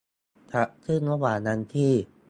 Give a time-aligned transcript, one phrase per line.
[0.51, 1.93] จัดขึ้นระหว่างวันที่